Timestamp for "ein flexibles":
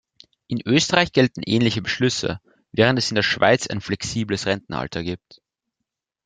3.67-4.47